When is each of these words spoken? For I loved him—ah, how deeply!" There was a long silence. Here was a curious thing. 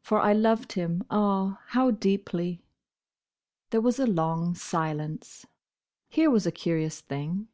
For 0.00 0.18
I 0.20 0.32
loved 0.32 0.72
him—ah, 0.72 1.60
how 1.66 1.90
deeply!" 1.90 2.64
There 3.68 3.82
was 3.82 3.98
a 3.98 4.06
long 4.06 4.54
silence. 4.54 5.44
Here 6.08 6.30
was 6.30 6.46
a 6.46 6.50
curious 6.50 7.02
thing. 7.02 7.48